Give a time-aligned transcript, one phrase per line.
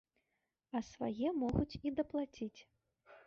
[0.77, 2.57] А свае могуць і даплаціць.